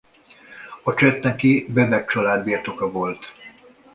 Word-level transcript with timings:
A 0.83 0.93
csetneki 0.93 1.65
Bebek 1.69 2.07
család 2.09 2.43
birtoka 2.43 2.91
volt. 2.91 3.25